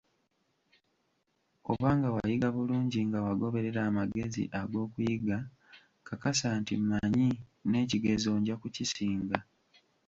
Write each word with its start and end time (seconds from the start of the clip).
Oba 1.71 1.89
nga 1.97 2.09
wayiga 2.15 2.47
bulungi, 2.55 2.99
nga 3.07 3.19
wagoberera 3.25 3.81
amagezi 3.89 4.43
ag'okuyiga, 4.59 5.37
kakasa 6.07 6.47
nti: 6.59 6.73
"Mmanyi 6.81 7.27
n'ekigezo 7.69 8.31
nja 8.41 8.55
kukisinga". 8.61 9.37